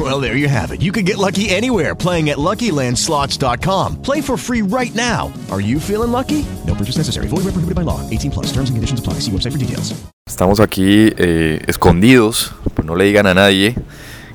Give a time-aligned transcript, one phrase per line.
[0.00, 0.80] Well, there you have it.
[0.80, 4.00] You can get lucky anywhere playing at LuckyLandSlots.com.
[4.00, 5.30] Play for free right now.
[5.50, 6.46] Are you feeling lucky?
[6.66, 7.28] No purchase necessary.
[7.28, 8.00] Void where prohibited by law.
[8.08, 8.46] 18 plus.
[8.46, 9.20] Terms and conditions apply.
[9.20, 9.92] See website for details.
[10.26, 13.74] Estamos aquí eh, escondidos, pues no le digan a nadie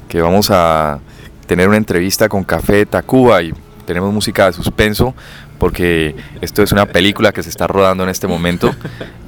[0.08, 1.00] que vamos a
[1.48, 3.54] tener una entrevista con Café Tacuba y
[3.88, 5.16] tenemos música de suspenso
[5.58, 8.76] porque esto es una película que se está rodando en este momento.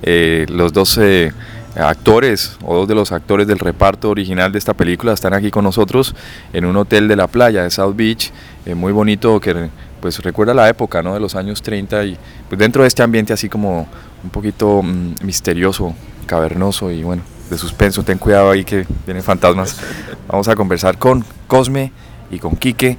[0.04, 1.32] Eh, los dos eh,
[1.80, 5.64] actores o dos de los actores del reparto original de esta película están aquí con
[5.64, 6.16] nosotros
[6.54, 8.32] en un hotel de la playa de South Beach,
[8.66, 9.70] eh, muy bonito que
[10.02, 11.14] pues recuerda la época ¿no?
[11.14, 12.18] de los años 30 y
[12.50, 13.88] pues dentro de este ambiente así como
[14.24, 15.94] un poquito mm, misterioso,
[16.26, 19.80] cavernoso y bueno, de suspenso, ten cuidado ahí que vienen fantasmas.
[20.28, 21.92] Vamos a conversar con Cosme
[22.30, 22.98] y con Quique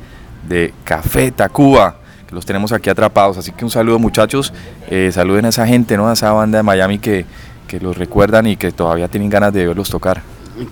[0.49, 3.37] de Café Tacuba, que los tenemos aquí atrapados.
[3.37, 4.53] Así que un saludo muchachos,
[4.89, 6.09] eh, saluden a esa gente, ¿no?
[6.09, 7.27] a esa banda de Miami que,
[7.69, 10.23] que los recuerdan y que todavía tienen ganas de verlos tocar.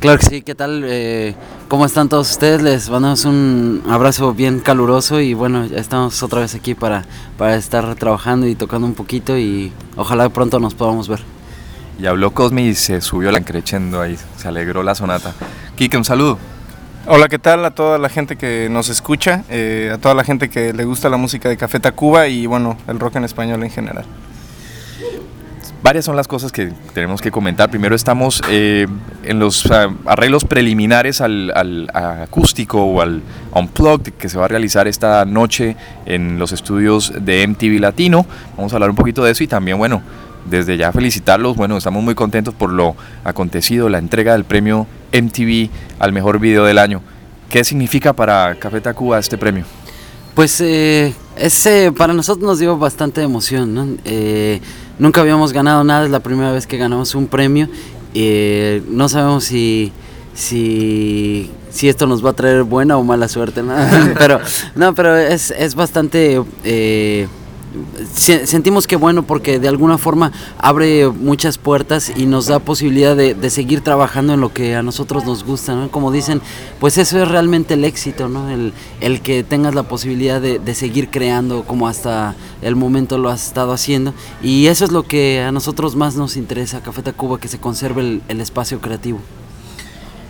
[0.00, 0.82] Claro que sí, ¿qué tal?
[0.84, 1.36] Eh,
[1.68, 2.60] ¿Cómo están todos ustedes?
[2.60, 7.04] Les mandamos un abrazo bien caluroso y bueno, ya estamos otra vez aquí para,
[7.38, 11.20] para estar trabajando y tocando un poquito y ojalá pronto nos podamos ver.
[12.00, 15.34] Y habló Cosme y se subió la creciendo ahí, se alegró la sonata.
[15.76, 16.38] Quique, un saludo.
[17.06, 20.50] Hola, ¿qué tal a toda la gente que nos escucha, eh, a toda la gente
[20.50, 23.70] que le gusta la música de Café Tacuba y bueno, el rock en español en
[23.70, 24.04] general?
[25.86, 27.70] Varias son las cosas que tenemos que comentar.
[27.70, 28.88] Primero estamos eh,
[29.22, 29.70] en los
[30.04, 33.22] arreglos preliminares al, al acústico o al
[33.54, 38.26] unplugged que se va a realizar esta noche en los estudios de MTV Latino.
[38.56, 40.02] Vamos a hablar un poquito de eso y también, bueno,
[40.50, 41.54] desde ya felicitarlos.
[41.54, 46.64] Bueno, estamos muy contentos por lo acontecido, la entrega del premio MTV al mejor video
[46.64, 47.00] del año.
[47.48, 49.64] ¿Qué significa para Café Tacuba este premio?
[50.34, 53.72] Pues eh, ese para nosotros nos dio bastante emoción.
[53.72, 53.86] ¿no?
[54.04, 54.60] Eh,
[54.98, 57.68] nunca habíamos ganado nada, es la primera vez que ganamos un premio.
[58.14, 59.92] Eh, no sabemos si,
[60.34, 61.50] si,
[61.82, 63.74] esto nos va a traer buena o mala suerte, ¿no?
[64.18, 64.40] pero,
[64.74, 67.28] no, pero es, es bastante eh,
[68.14, 73.50] sentimos que bueno porque de alguna forma abre muchas puertas y nos da posibilidad de,
[73.50, 75.90] seguir trabajando en lo que a nosotros nos gusta, ¿no?
[75.90, 76.42] Como dicen,
[76.80, 78.50] pues eso es realmente el éxito, ¿no?
[78.50, 83.46] El, el que tengas la posibilidad de, seguir creando como hasta el momento lo has
[83.46, 84.12] estado haciendo
[84.42, 88.20] y eso es lo que a nosotros más nos interesa, Café Tacuba, que se conserve
[88.28, 89.20] el espacio creativo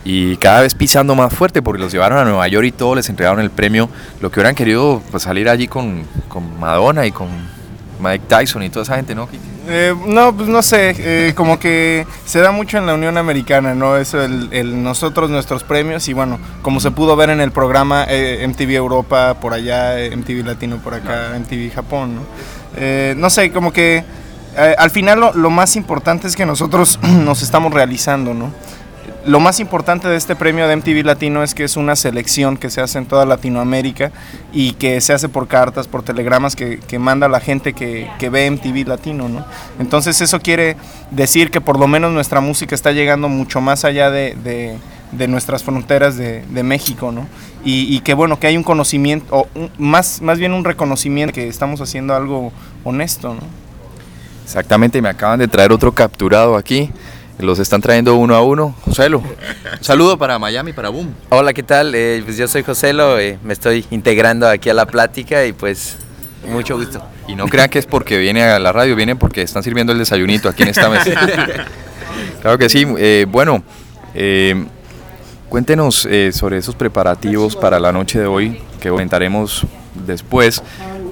[0.08, 3.08] y cada vez pisando más fuerte porque los llevaron a Nueva York y todos les
[3.08, 3.88] entregaron el premio.
[4.20, 7.26] Lo que hubieran querido pues, salir allí con, con, Madonna y con
[7.98, 9.28] Mike Tyson y toda esa gente, ¿no?
[9.66, 13.74] Eh, no, pues no sé, eh, como que se da mucho en la Unión Americana,
[13.74, 13.96] ¿no?
[13.96, 18.06] Eso, el, el nosotros, nuestros premios y bueno, como se pudo ver en el programa
[18.08, 21.40] eh, MTV Europa por allá, MTV Latino por acá, no.
[21.40, 22.20] MTV Japón, ¿no?
[22.76, 24.04] Eh, no sé, como que
[24.78, 28.52] al final lo, lo más importante es que nosotros nos estamos realizando, ¿no?
[29.26, 32.70] Lo más importante de este premio de MTV Latino es que es una selección que
[32.70, 34.12] se hace en toda Latinoamérica
[34.52, 38.28] y que se hace por cartas, por telegramas que, que manda la gente que, que,
[38.28, 39.44] ve MTV Latino, ¿no?
[39.80, 40.76] Entonces eso quiere
[41.10, 44.36] decir que por lo menos nuestra música está llegando mucho más allá de,
[45.10, 47.26] de, nuestras fronteras de, de México, ¿no?
[47.64, 51.80] Y, que bueno, que hay un conocimiento, o más, más bien un reconocimiento que estamos
[51.80, 52.52] haciendo algo
[52.84, 53.40] honesto, ¿no?
[54.44, 56.92] Exactamente, me acaban de traer otro capturado aquí.
[57.38, 58.74] Los están trayendo uno a uno.
[58.82, 61.14] Joselo, un saludo para Miami, para Boom.
[61.28, 61.94] Hola, ¿qué tal?
[61.94, 65.98] Eh, pues yo soy Joselo, eh, me estoy integrando aquí a la plática y pues
[66.48, 67.02] mucho gusto.
[67.28, 69.98] Y no crean que es porque viene a la radio, viene porque están sirviendo el
[69.98, 71.10] desayunito aquí en esta mesa.
[72.40, 72.86] claro que sí.
[72.96, 73.62] Eh, bueno,
[75.50, 79.66] cuéntenos sobre esos preparativos para la noche de hoy que comentaremos
[80.06, 80.62] después.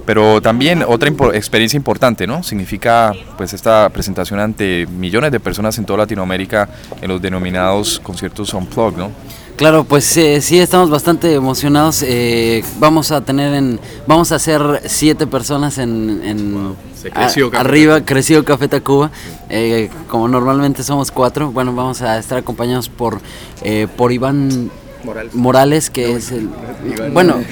[0.07, 2.43] Pero también otra impo experiencia importante, ¿no?
[2.43, 6.69] Significa pues esta presentación ante millones de personas en toda Latinoamérica
[7.01, 9.11] en los denominados conciertos Unplugged, ¿no?
[9.57, 12.03] Claro, pues eh, sí, estamos bastante emocionados.
[12.03, 16.77] Eh, vamos a tener en, vamos a ser siete personas en, en wow.
[17.13, 19.13] creció a, arriba, creció Café Tacuba.
[19.49, 23.21] Eh, como normalmente somos cuatro, bueno, vamos a estar acompañados por,
[23.63, 24.71] eh, por Iván
[25.05, 26.49] Morales, Morales que no, es el,
[26.93, 27.45] Iván bueno.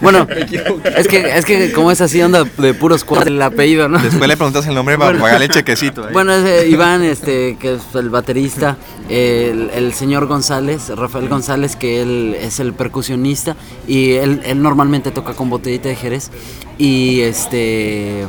[0.00, 0.26] Bueno,
[0.96, 3.98] es que, es que como es así, onda de puros cuatro el apellido, ¿no?
[3.98, 6.04] Después le preguntas el nombre para bueno, pagarle chequecito.
[6.06, 6.12] Ahí.
[6.12, 8.76] Bueno, es eh, Iván, este, que es el baterista,
[9.08, 13.56] el, el, señor González, Rafael González, que él es el percusionista
[13.86, 16.30] y él, él normalmente toca con botellita de Jerez.
[16.78, 18.26] Y este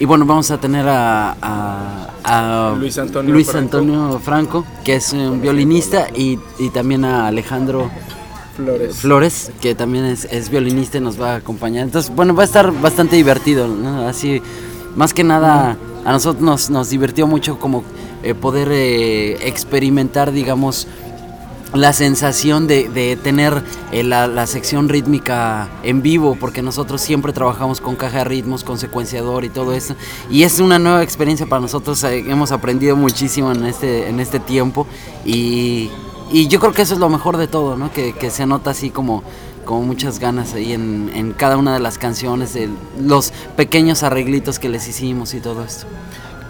[0.00, 3.78] y bueno, vamos a tener a, a- a Luis Antonio Luis Franco.
[3.78, 7.90] Antonio Franco, que es un violinista, y, y también a Alejandro
[8.58, 8.96] Flores.
[8.96, 11.84] Flores, que también es, violinista y nos va a acompañar.
[11.84, 13.68] Entonces, bueno, va a estar bastante divertido.
[14.04, 14.42] Así,
[14.96, 17.84] más que nada, a nosotros nos, nos divirtió mucho como
[18.24, 20.88] eh, poder eh, experimentar, digamos,
[21.72, 23.62] la sensación de, de tener
[23.92, 28.64] eh, la, la sección rítmica en vivo, porque nosotros siempre trabajamos con caja de ritmos,
[28.64, 29.94] con secuenciador y todo eso.
[30.30, 34.84] Y es una nueva experiencia para nosotros, hemos aprendido muchísimo en este, en este tiempo
[35.24, 35.90] y,
[36.30, 37.92] y yo creo que eso es lo mejor de todo, ¿no?
[37.92, 39.22] que, se nota así como,
[39.64, 42.56] como muchas ganas ahí en, en cada una de las canciones,
[43.00, 45.86] los pequeños arreglitos que les hicimos y todo esto.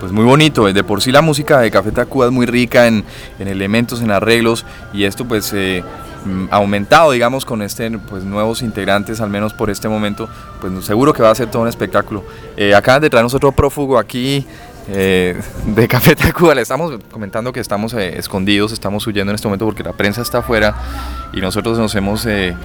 [0.00, 3.04] Pues muy bonito, de por sí la música de Café Tacuba es muy rica en,
[3.40, 5.82] en elementos, en arreglos y esto pues eh,
[6.24, 10.28] mm, aumentado digamos con este pues nuevos integrantes al menos por este momento
[10.60, 12.22] pues seguro que va a ser todo un espectáculo.
[12.56, 14.46] Eh, de traernos otro prófugo aquí
[14.88, 19.46] eh, de Café Tacuba, le estamos comentando que estamos eh, escondidos, estamos huyendo en este
[19.46, 20.74] momento porque la prensa está afuera
[21.32, 22.56] y nosotros nos hemos eh,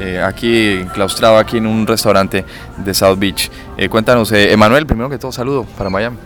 [0.00, 2.44] eh, aquí enclaustrado aquí en un restaurante
[2.78, 3.50] de South Beach.
[3.76, 6.16] Eh, cuéntanos, eh, Emanuel, primero que todo saludo para Miami.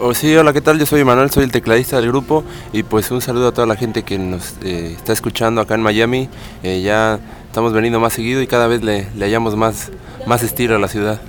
[0.00, 0.78] Oh, sí, hola, ¿qué tal?
[0.78, 3.74] Yo soy Manuel, soy el tecladista del grupo y pues un saludo a toda la
[3.74, 6.28] gente que nos está escuchando acá en Miami.
[6.62, 9.90] Ya estamos veniendo más seguido y cada vez le, le hallamos más,
[10.26, 11.20] más estilo a la ciudad.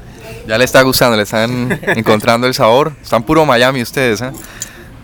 [0.50, 2.92] Ya le está gustando, le están encontrando el sabor.
[3.02, 4.32] Están puro Miami ustedes, ¿eh?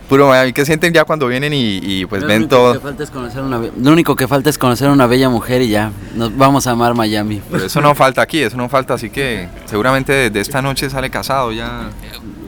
[0.09, 0.53] Puro Miami.
[0.53, 2.73] ¿Qué sienten ya cuando vienen y, y, pues Lo ven único todo?
[2.73, 5.61] que falta es conocer una be- lo único que falta es conocer una bella mujer
[5.63, 7.41] y ya nos vamos a amar Miami.
[7.51, 10.89] Pero eso no falta aquí, eso no falta, así que seguramente de, de esta noche
[10.89, 11.89] sale casado ya.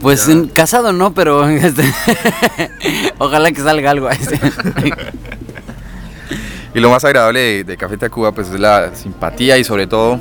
[0.01, 1.83] Pues en- casado no, pero este,
[3.17, 4.09] ojalá que salga algo.
[4.09, 4.39] este.
[6.73, 10.19] Y lo más agradable de, de Café Tacuba pues es la simpatía y sobre todo...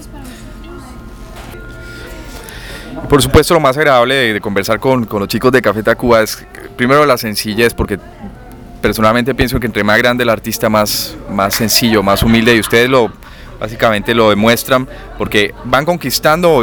[3.08, 6.22] Por supuesto lo más agradable de, de conversar con, con los chicos de Café Tacuba
[6.22, 6.44] es
[6.76, 7.98] primero la sencillez, porque
[8.82, 12.88] personalmente pienso que entre más grande el artista más, más sencillo, más humilde y ustedes
[12.88, 13.10] lo
[13.58, 16.56] básicamente lo demuestran porque van conquistando,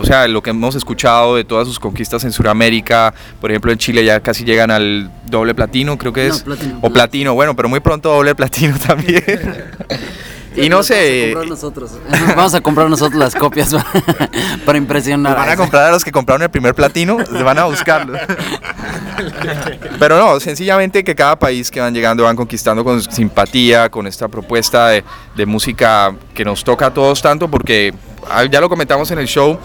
[0.00, 3.78] o sea, lo que hemos escuchado de todas sus conquistas en Sudamérica, por ejemplo en
[3.78, 6.78] Chile ya casi llegan al doble platino, creo que No, es, platino.
[6.80, 9.22] o platino, bueno, pero muy pronto doble platino también.
[10.56, 11.90] y no sé, Vamos a comprar nosotros,
[12.36, 13.74] vamos a comprar nosotros las copias
[14.64, 15.36] para impresionar.
[15.36, 18.18] van a comprar a los que compraron el primer platino, se van a buscarlo.
[19.98, 24.28] Pero no, sencillamente que cada país que van llegando van conquistando con simpatía, con esta
[24.28, 25.04] propuesta de,
[25.36, 27.94] de música que nos toca a todos tanto, porque
[28.28, 29.58] ah, ya lo comentamos en el show,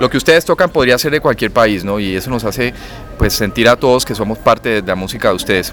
[0.00, 2.00] lo que ustedes tocan podría ser de cualquier país, ¿no?
[2.00, 2.74] Y eso nos hace
[3.18, 5.72] pues sentir a todos que somos parte de la música de ustedes.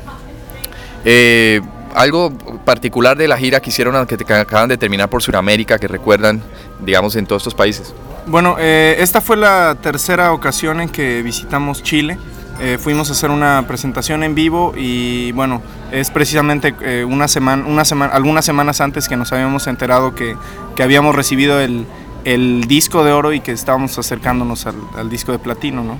[1.05, 1.61] Eh,
[1.95, 2.31] algo
[2.65, 6.41] particular de la gira que hicieron que, acaban de terminar por Sudamérica, que recuerdan,
[6.79, 7.93] digamos, en todos estos países.
[8.27, 12.17] Bueno, eh, esta fue la tercera ocasión en que visitamos Chile.
[12.61, 15.61] Eh, fuimos a hacer una presentación en vivo y bueno,
[15.93, 20.35] es precisamente eh, una semana, una semana, algunas semanas antes que nos habíamos enterado que,
[20.75, 21.85] que habíamos recibido el,
[22.25, 25.97] el disco de oro y que estábamos acercándonos al, al disco de platino, ¿no?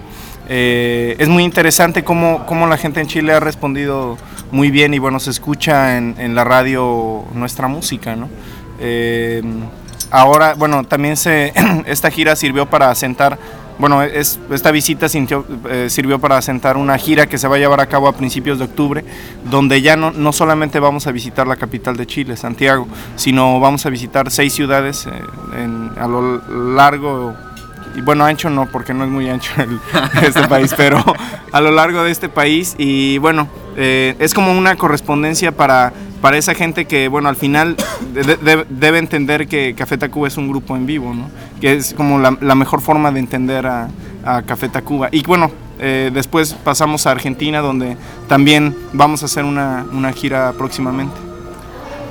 [0.51, 4.18] Eh, es muy interesante cómo, cómo la gente en Chile ha respondido
[4.51, 8.28] muy bien y bueno, se escucha en, en la radio nuestra música, ¿no?
[8.80, 9.44] Eh,
[10.10, 11.54] ahora, bueno, también se,
[11.86, 13.38] esta gira sirvió para asentar,
[13.78, 17.60] bueno, es, esta visita sintió- eh, sirvió para asentar una gira que se va a
[17.60, 19.06] llevar a cabo a principios de octubre,
[19.52, 23.85] donde ya no, no solamente vamos a visitar la capital de Chile, Santiago, sino vamos
[23.85, 25.12] a visitar seis ciudades eh,
[25.64, 26.42] en- a lo
[26.76, 27.35] largo
[27.96, 29.80] y bueno, ancho no, porque no es muy ancho el-
[30.24, 31.04] este país, pero
[31.52, 35.92] a lo largo de este país y bueno, eh, es como una correspondencia para,
[36.22, 37.76] para esa gente que, bueno, al final
[38.14, 41.30] de- de- debe entender que Café Tacuba es un grupo en vivo, ¿no?
[41.62, 43.90] Que es como la, la mejor forma de entender a,
[44.26, 45.10] a Café Tacuba.
[45.12, 47.96] Y bueno, eh, después pasamos a Argentina, donde
[48.28, 51.16] también vamos a hacer una, una gira próximamente.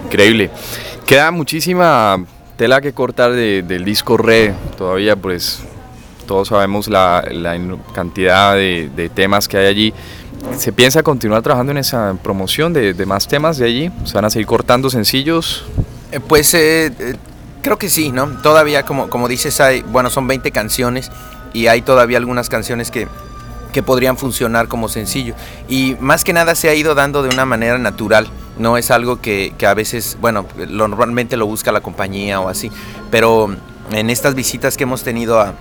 [0.06, 0.50] Increíble.
[1.06, 2.18] Queda muchísima
[2.56, 4.54] tela que cortar de- del disco Re.
[4.76, 5.62] Todavía, pues,
[6.28, 7.58] todos sabemos la, la
[7.92, 9.94] cantidad de, de temas que hay allí.
[10.56, 13.90] ¿Se piensa continuar trabajando en esa promoción de, de más temas de allí?
[14.04, 15.64] ¿Se van a seguir cortando sencillos?
[16.12, 17.16] Eh, Pues eh, eh,
[17.62, 18.28] creo que sí, ¿no?
[18.42, 21.10] Todavía, como, como dices, hay, bueno, son 20 canciones
[21.52, 23.08] y hay todavía algunas canciones que,
[23.72, 25.34] que podrían funcionar como sencillo.
[25.68, 28.28] Y más que nada se ha ido dando de una manera natural.
[28.58, 32.48] No es algo que, que a veces, bueno, lo- normalmente lo busca la compañía o
[32.48, 32.70] así.
[33.10, 33.54] Pero
[33.90, 35.54] en estas visitas que hemos tenido a,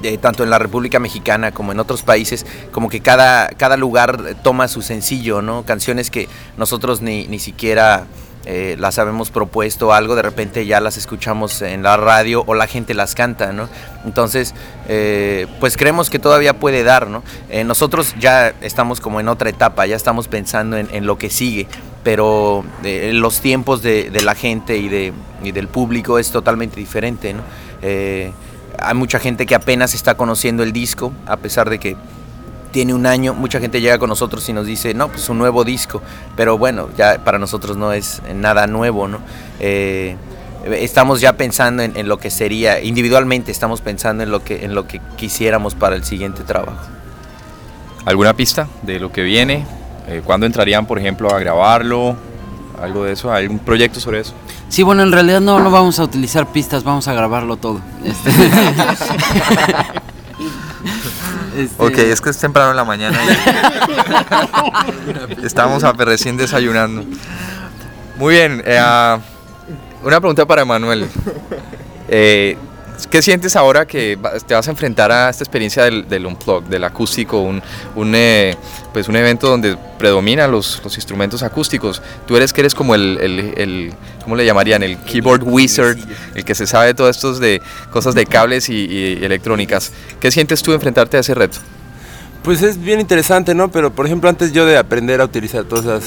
[0.00, 4.36] de- tanto en la República Mexicana como en otros países, como que cada, cada lugar
[4.42, 5.64] toma su sencillo, ¿no?
[5.64, 8.06] Canciones que nosotros ni, ni siquiera
[8.44, 12.66] eh, las habemos propuesto algo, de repente ya las escuchamos en la radio o la
[12.66, 13.68] gente las canta, ¿no?
[14.04, 14.52] Entonces,
[14.88, 17.22] eh, pues creemos que todavía puede dar, ¿no?
[17.50, 21.68] Eh, nosotros ya estamos como en otra etapa, ya estamos pensando en, lo que sigue,
[22.02, 25.12] pero los tiempos de, la gente y, de,
[25.44, 27.42] y del público es totalmente diferente, ¿no?
[28.78, 31.96] Hay mucha gente que apenas está conociendo el disco, a pesar de que
[32.72, 35.62] tiene un año, mucha gente llega con nosotros y nos dice, no, pues un nuevo
[35.62, 36.02] disco,
[36.36, 39.18] pero bueno, ya para nosotros no es nada nuevo, ¿no?
[39.60, 40.16] Eh,
[40.64, 44.86] estamos ya pensando en, lo que sería, individualmente estamos pensando en lo, que, en lo
[44.86, 46.80] que quisiéramos para el siguiente trabajo.
[48.04, 49.66] ¿Alguna pista de lo que viene?
[50.08, 52.16] Eh, ¿Cuándo entrarían, por ejemplo, a grabarlo?
[52.80, 53.32] ¿Algo de eso?
[53.32, 54.34] ¿Hay un proyecto sobre eso?
[54.72, 57.82] Sí, bueno, en realidad no, no vamos a utilizar pistas, vamos a grabarlo todo.
[58.02, 58.30] Este.
[61.54, 63.18] Este, ok, es que es temprano en la mañana.
[65.42, 67.04] Estamos recién desayunando.
[68.16, 69.18] Muy bien, eh, ah,
[70.02, 71.06] una pregunta para Manuel.
[72.08, 72.56] Eh,
[73.10, 76.84] ¿Qué sientes ahora que te vas a enfrentar a esta experiencia del, del unplug, del
[76.84, 77.62] acústico, un,
[77.96, 78.56] un, eh,
[78.92, 82.00] pues un evento donde predominan los, instrumentos acústicos?
[82.26, 84.82] Tú eres que eres como el, el, ¿cómo le llamarían?
[84.82, 85.98] El keyboard wizard,
[86.34, 89.92] el que se sabe de todo esto de cosas de cables y, y electrónicas.
[90.20, 91.58] ¿Qué sientes tú enfrentarte a ese reto?
[92.42, 93.70] Pues es bien interesante, ¿no?
[93.70, 96.04] Pero por ejemplo, antes yo de aprender a utilizar todas esas,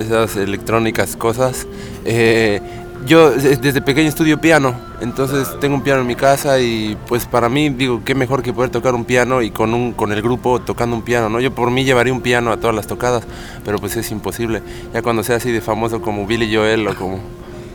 [0.00, 1.66] esas electrónicas, cosas,
[2.04, 2.60] eh,
[3.06, 7.48] yo desde pequeño estudio piano, entonces tengo un piano en mi casa y pues para
[7.48, 10.60] mí digo, qué mejor que poder tocar un piano y con, un, con el grupo
[10.60, 11.40] tocando un piano, ¿no?
[11.40, 13.24] Yo por mí llevaría un piano a todas las tocadas,
[13.64, 14.62] pero pues es imposible.
[14.92, 17.20] Ya cuando sea así de famoso como Billy Joel o como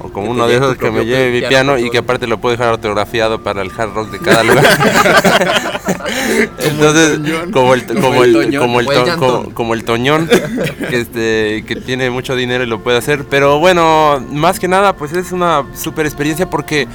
[0.01, 2.55] o como uno de esos que me lleve mi piano, y que aparte lo puedo
[2.55, 4.65] dejar autografiado para el hard rock de cada lugar.
[6.59, 7.19] Entonces,
[7.51, 10.27] como el, como el, como el, como el toñón,
[10.89, 13.25] que, este, que tiene mucho dinero y lo puede hacer.
[13.29, 16.87] Pero bueno, más que nada, pues es una super experiencia porque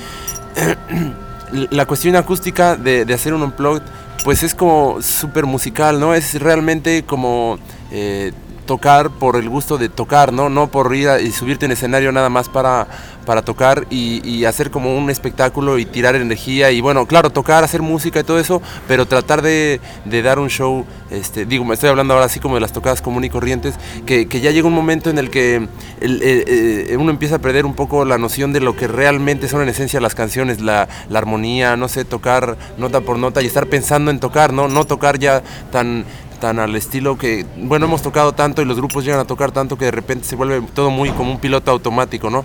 [1.71, 3.83] la cuestión acústica de, de hacer un unplugged,
[4.25, 6.15] pues es como súper musical, ¿no?
[6.15, 7.59] Es realmente como...
[7.91, 8.33] Eh,
[8.67, 10.49] tocar por el gusto de tocar, ¿no?
[10.49, 12.87] No por ir y subirte en escenario nada más para,
[13.25, 17.81] para tocar y, hacer como un espectáculo y tirar energía y bueno, claro, tocar, hacer
[17.81, 22.13] música y todo eso, pero tratar de, dar un show, este, digo, me estoy hablando
[22.13, 25.19] ahora así como de las tocadas comunes y corrientes, que, ya llega un momento en
[25.19, 25.67] el que
[26.01, 29.71] eh, uno empieza a perder un poco la noción de lo que realmente son en
[29.71, 34.11] esencia las canciones, la, la armonía, no sé, tocar nota por nota y estar pensando
[34.11, 34.69] en tocar, ¿no?
[34.69, 35.43] No tocar ya
[35.73, 36.05] tan
[36.45, 39.79] tan al estilo que, bueno, hemos tocado tanto y los grupos llegan a tocar tanto
[39.79, 42.45] que de repente se vuelve todo muy como un piloto automático, ¿no?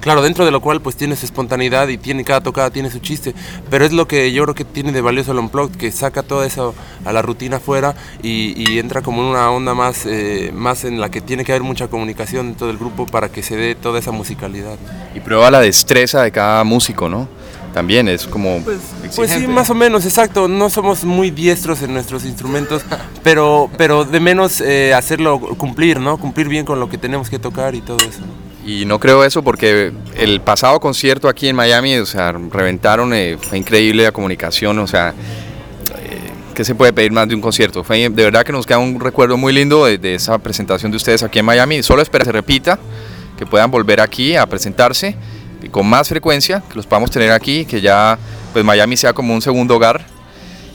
[0.00, 0.22] Claro.
[0.22, 3.34] dentro de lo cual pues tiene su espontaneidad y tiene cada tocada tiene su chiste,
[3.68, 6.42] pero es lo que yo creo que tiene de valioso el Unplugged, que saca todo
[6.42, 10.98] eso a la rutina afuera y, entra como en una onda más, eh, más en
[10.98, 13.98] la que tiene que haber mucha comunicación dentro del grupo para que se dé toda
[13.98, 14.78] esa musicalidad.
[15.14, 17.28] Y prueba la destreza de cada músico, ¿no?
[17.78, 18.60] También es como...
[18.64, 18.80] Pues,
[19.14, 20.48] pues, sí, más o menos, exacto.
[20.48, 22.82] No somos muy diestros en nuestros instrumentos,
[23.22, 26.18] pero, pero de menos eh, hacerlo cumplir, ¿no?
[26.18, 28.22] Cumplir bien con lo que tenemos que tocar y todo eso.
[28.66, 33.38] Y no creo eso porque el pasado concierto aquí en Miami, o sea, reventaron, eh,
[33.40, 37.84] fue increíble la comunicación, o sea, eh, ¿qué se puede pedir más de un concierto?
[37.84, 40.96] Fue, de verdad que nos queda un recuerdo muy lindo de, de esa presentación de
[40.96, 41.84] ustedes aquí en Miami.
[41.84, 42.76] Solo espero que se repita,
[43.38, 45.14] que puedan volver aquí a presentarse
[45.70, 48.18] con más frecuencia, que los podamos tener aquí, que ya
[48.52, 50.04] pues Miami sea como un segundo hogar.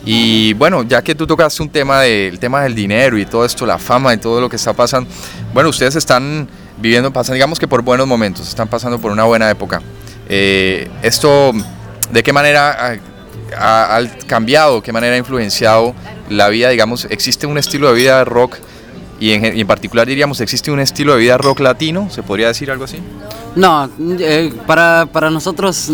[0.05, 3.65] Y bueno, ya que tú tocaste un tema del tema del dinero y todo esto,
[3.65, 5.09] la fama y todo lo que está pasando,
[5.53, 6.47] bueno, ustedes están
[6.77, 9.81] viviendo, pasan, digamos que por buenos momentos, están pasando por una buena época.
[10.27, 11.53] Eh, esto,
[12.11, 12.99] ¿de qué manera
[13.57, 15.95] ha, ha, cambiado, qué manera ha influenciado
[16.29, 16.69] la vida?
[16.69, 18.57] Digamos, ¿existe un estilo de vida rock
[19.21, 22.09] y en, y en particular diríamos, ¿existe un estilo de vida rock latino?
[22.09, 22.99] ¿Se podría decir algo así?
[23.55, 25.91] No, eh, para, para nosotros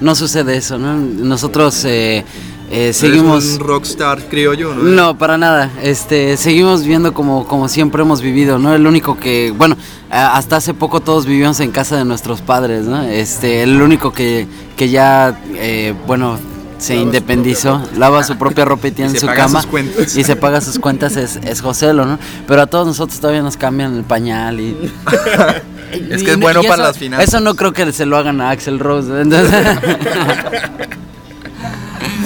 [0.00, 0.96] no sucede eso, ¿no?
[0.96, 2.24] Nosotros eh,
[2.70, 3.44] eh, seguimos...
[3.44, 4.82] un rockstar criollo, ¿no?
[4.82, 5.70] No, para nada.
[5.82, 8.74] Este, seguimos viviendo como, como siempre hemos vivido, ¿no?
[8.74, 9.76] El único que, bueno,
[10.10, 13.02] hasta hace poco todos vivíamos en casa de nuestros padres, ¿no?
[13.02, 15.38] Este, el único que, que ya,
[16.06, 16.38] bueno,
[16.78, 19.64] se independizó, lava su propia ropa y tiene su cama
[19.98, 22.18] y se paga sus cuentas es, es Joselo, ¿no?
[22.46, 24.76] Pero a todos nosotros todavía nos cambian el pañal y...
[25.92, 27.28] es que es bueno para las finanzas.
[27.28, 29.10] Eso no creo que se lo hagan a Axel Rose.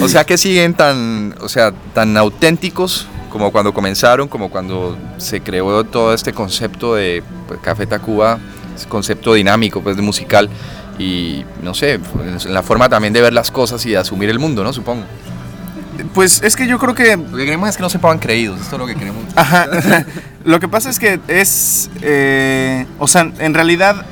[0.01, 5.41] o sea que siguen tan, o sea, tan auténticos como cuando comenzaron, como cuando se
[5.41, 8.39] creó todo este concepto de pues, Café Tacuba,
[8.89, 10.49] concepto dinámico, pues musical
[10.99, 14.37] y no sé, en la forma también de ver las cosas y de asumir el
[14.37, 14.73] mundo, ¿no?
[14.73, 15.03] Supongo.
[16.13, 17.15] Pues es que yo creo que...
[17.17, 19.23] Lo que queremos es que no se pongan creídos, esto es lo que queremos.
[19.35, 19.67] Ajá.
[20.43, 21.89] lo que pasa es que es...
[22.01, 24.05] Eh, o sea, en realidad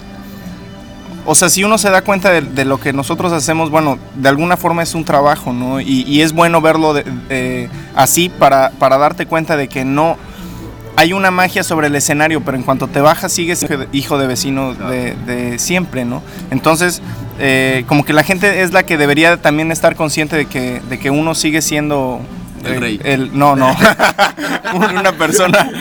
[1.26, 4.30] o sea, si uno se da cuenta de, de lo que nosotros hacemos, bueno, de
[4.30, 5.80] alguna forma es un trabajo, ¿no?
[5.80, 10.18] Y, y es bueno verlo de- eh, así para, para darte cuenta de que no
[11.00, 14.74] hay una magia sobre el escenario, pero en cuanto te bajas sigues hijo de- vecino
[14.74, 16.22] de, de siempre, ¿no?
[16.52, 17.02] Entonces,
[17.40, 21.00] eh, como que la gente es la que debería también estar consciente de que, de
[21.00, 22.20] que uno sigue siendo...
[22.66, 23.00] El eh, rey.
[23.06, 23.74] el- no, no.
[24.74, 25.72] una persona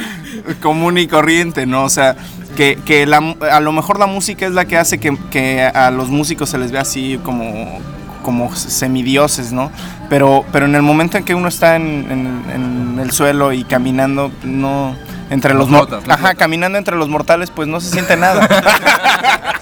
[0.63, 1.83] común y corriente, ¿no?
[1.83, 2.15] O sea,
[2.57, 3.19] que, que la
[3.51, 6.59] a lo mejor la música es la que hace que, que a los músicos se
[6.59, 7.81] les vea así como,
[8.23, 9.73] como semidioses, ¿no?
[10.09, 13.65] Pero, pero en el momento en que uno está en, en- en el suelo y
[13.65, 14.95] caminando, no...
[15.31, 18.49] Entre los mor- flota, no Ajá, caminando entre los mortales, pues no se siente nada.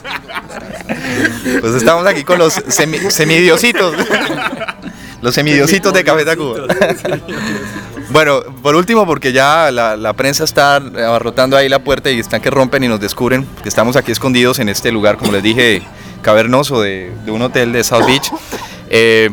[1.60, 3.94] Pues estamos aquí con los semi- semidiositos.
[5.22, 6.60] Los semidiositos de Café Tacuba.
[8.10, 12.40] Bueno, por último, porque ya la, la prensa está abarrotando ahí la puerta y están
[12.40, 15.82] que rompen y nos descubren que estamos aquí escondidos en este lugar, como les dije,
[16.22, 18.30] cavernoso de, de un hotel de South Beach.
[18.90, 19.30] Eh,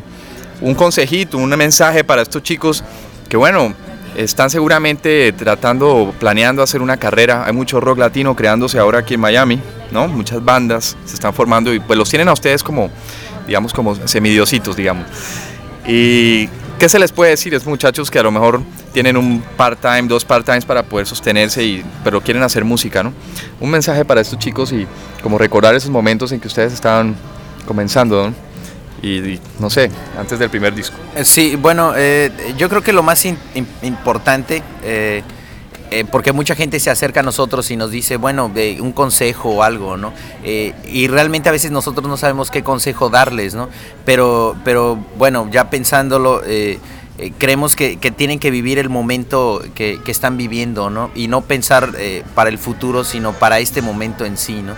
[0.61, 2.83] un consejito, un mensaje para estos chicos
[3.29, 3.73] que, bueno,
[4.15, 7.46] están seguramente tratando, planeando hacer una carrera.
[7.46, 9.60] Hay mucho rock latino creándose ahora aquí en Miami,
[9.91, 10.08] ¿no?
[10.08, 12.89] Muchas bandas se están formando y pues los tienen a ustedes como,
[13.48, 15.05] digamos, como semidiositos, digamos.
[15.86, 16.48] ¿Y
[16.79, 17.53] qué se les puede decir?
[17.53, 18.62] Es muchachos que a lo mejor
[18.93, 23.13] tienen un part-time, dos part-times para poder sostenerse, y, pero quieren hacer música, ¿no?
[23.60, 24.88] Un mensaje para estos chicos y
[25.22, 27.15] como recordar esos momentos en que ustedes estaban
[27.65, 28.52] comenzando, ¿no?
[29.03, 30.95] Y, no sé, antes del primer disco.
[31.15, 35.22] Eh, Sí, bueno, eh, yo creo que lo más in- im- importante, eh,
[36.10, 39.95] porque mucha gente se acerca a nosotros y nos dice, bueno, un consejo o algo,
[39.95, 40.12] ¿no?
[40.43, 43.69] Y realmente a veces nosotros no sabemos qué consejo darles, ¿no?
[44.03, 46.79] Pero, pero bueno, ya pensándolo, eh,
[47.38, 51.12] creemos que, tienen que vivir el momento que, están viviendo, ¿no?
[51.13, 51.91] Y no pensar
[52.33, 54.74] para el futuro, sino para este momento en sí, ¿no?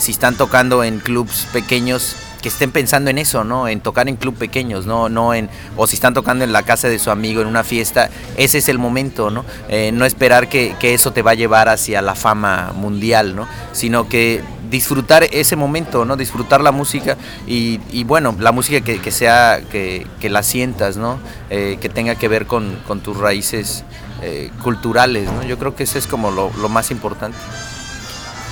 [0.00, 3.68] Si están tocando en clubs pequeños, que estén pensando en eso, ¿no?
[3.68, 6.88] En tocar en club pequeños, no, no en, o si están tocando en la casa
[6.88, 9.44] de su amigo en una fiesta, ese es el momento, ¿no?
[9.68, 13.46] Eh, no esperar que, que eso te va a llevar hacia la fama mundial, ¿no?
[13.72, 16.16] Sino que disfrutar ese momento, ¿no?
[16.16, 20.96] Disfrutar la música y, y bueno, la música que, que sea, que, que la sientas,
[20.96, 21.18] ¿no?
[21.50, 23.84] Eh, que tenga que ver con, con tus raíces
[24.22, 25.42] eh, culturales, ¿no?
[25.42, 27.36] Yo creo que eso es como lo, lo más importante.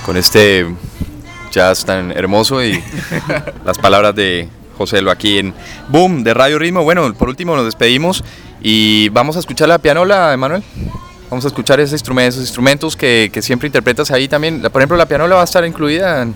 [0.05, 0.65] Con este
[1.51, 2.81] jazz tan hermoso y
[3.65, 5.53] las palabras de José Lo aquí en
[5.89, 6.83] Boom de Radio Ritmo.
[6.83, 8.23] Bueno, por último nos despedimos
[8.61, 10.63] y vamos a escuchar la pianola, Emanuel.
[11.29, 14.61] Vamos a escuchar ese instrumento, esos instrumentos que, que siempre interpretas ahí también.
[14.61, 16.33] Por ejemplo, la pianola va a estar incluida en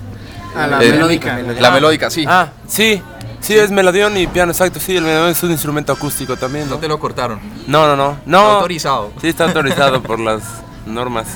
[0.55, 1.39] A la en- melódica.
[1.59, 2.25] La melódica, sí.
[2.27, 3.01] Ah, sí.
[3.39, 4.79] Sí, es melodión y piano, exacto.
[4.79, 6.65] Sí, el melodión es un instrumento acústico también.
[6.69, 6.75] ¿no?
[6.75, 7.39] No te lo cortaron.
[7.67, 8.17] No, no, no.
[8.25, 8.37] no.
[8.39, 9.11] Está autorizado.
[9.19, 10.43] Sí, está autorizado por las
[10.85, 11.27] normas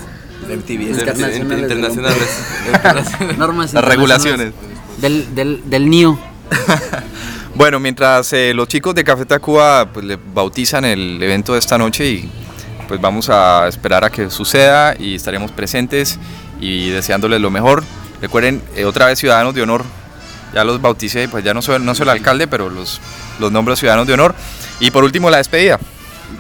[0.44, 0.78] MTV.
[0.78, 3.38] de- Internacionales de- internacionales.
[3.38, 4.48] Normas Las regulaciones.
[4.48, 6.20] internacionales Del, del, del NIO.
[7.56, 11.76] Bueno, mientras eh, los chicos de Café Tacuba pues, le bautizan el evento de esta
[11.76, 12.30] noche y
[12.88, 16.20] pues vamos a esperar a que suceda y estaremos presentes
[16.62, 17.84] y deseándoles lo mejor.
[18.22, 19.84] Recuerden, eh, otra vez Ciudadanos de Honor,
[20.54, 23.02] ya los bauticé, pues ya no soy, no soy el alcalde, pero los,
[23.40, 24.36] los nombro Ciudadanos de Honor.
[24.80, 25.80] Y por último, la despedida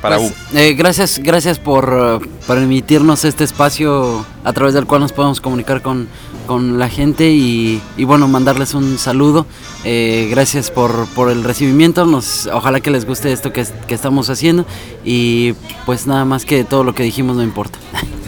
[0.01, 0.57] para Pues, U.
[0.57, 5.81] eh, gracias, gracias por eh, permitirnos este espacio a través del cual nos podemos comunicar
[5.81, 6.07] con,
[6.45, 9.45] con la gente y, y, bueno, mandarles un saludo.
[9.83, 14.29] Eh, gracias por, por el recibimiento, nos, ojalá que les guste esto que, que estamos
[14.29, 14.65] haciendo
[15.05, 15.53] y
[15.85, 17.79] pues nada más que todo lo que dijimos no importa.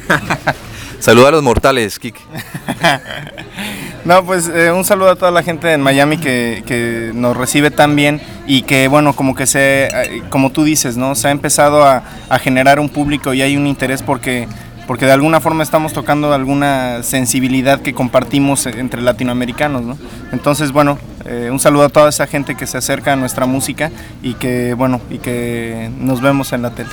[0.99, 2.15] Saluda a los mortales, Kik.
[4.05, 7.69] No, pues eh, un saludo a toda la gente en Miami que, que nos recibe
[7.69, 11.15] tan bien y que bueno, como que se, eh, como tú dices, ¿no?
[11.15, 14.47] Se ha empezado a, a generar un público y hay un interés porque,
[14.87, 19.97] porque de alguna forma estamos tocando alguna sensibilidad que compartimos entre latinoamericanos, ¿no?
[20.31, 23.91] Entonces, bueno, eh, un saludo a toda esa gente que se acerca a nuestra música
[24.23, 26.89] y que, bueno, y que nos vemos en la tele.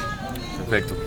[0.69, 1.06] Perfecto.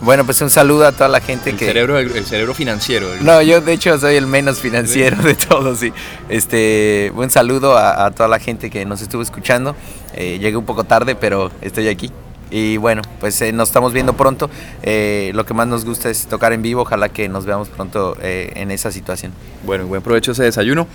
[0.00, 1.66] Bueno, pues un saludo a toda la gente El que...
[1.66, 3.12] cerebro, el, el cerebro financiero.
[3.12, 5.92] el- No, yo de hecho soy el menos financiero de todos, sí.
[6.28, 9.74] Este, un saludo a, a toda la gente que nos estuvo escuchando.
[10.14, 12.10] Eh, llegué un poco tarde, pero estoy aquí.
[12.50, 14.48] Y bueno, pues eh, nos estamos viendo pronto.
[14.82, 16.82] Eh, lo que más nos gusta es tocar en vivo.
[16.82, 19.32] Ojalá que nos veamos pronto eh, en esa situación.
[19.66, 20.86] Bueno, buen provecho ese desayuno.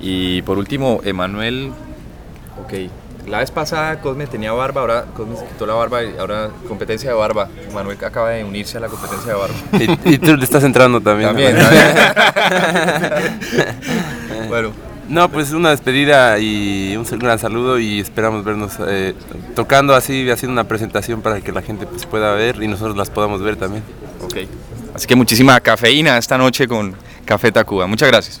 [0.00, 1.72] Y por último, Emanuel.
[2.64, 2.72] Ok.
[3.26, 7.10] La vez pasada Cosme tenía barba, ahora Cosme se quitó la barba y ahora competencia
[7.10, 7.48] de barba.
[7.74, 9.54] Manuel acaba de unirse a la competencia de barba.
[10.04, 11.30] Y, y tú le estás entrando también.
[11.30, 11.62] También, ¿no?
[11.62, 11.86] también.
[14.48, 14.72] bueno,
[15.08, 19.14] No, pues una despedida y un gran saludo y esperamos vernos eh,
[19.54, 23.10] tocando así, haciendo una presentación para que la gente pues, pueda ver y nosotros las
[23.10, 23.84] podamos ver también.
[24.24, 24.36] ok.
[24.94, 27.86] Así que muchísima cafeína esta noche con Café Tacuba.
[27.86, 28.40] Muchas gracias.